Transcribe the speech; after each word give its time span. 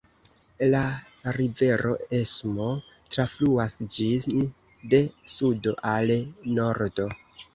La 0.69 0.79
rivero 1.35 1.91
Emso 2.19 2.69
trafluas 3.15 3.75
ĝin 3.97 4.49
de 4.95 5.01
sudo 5.35 5.77
al 5.93 6.17
nordo. 6.59 7.09